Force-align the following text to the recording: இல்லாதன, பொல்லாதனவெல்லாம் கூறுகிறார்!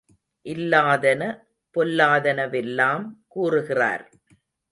இல்லாதன, 0.45 1.21
பொல்லாதனவெல்லாம் 1.75 3.05
கூறுகிறார்! 3.27 4.05